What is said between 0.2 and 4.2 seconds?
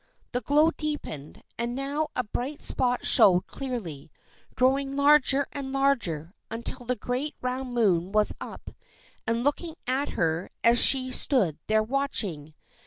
The glow deepened, and now a bright spot showed clearly,